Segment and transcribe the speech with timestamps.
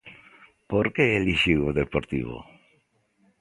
[0.71, 2.37] Por que elixiu o Deportivo?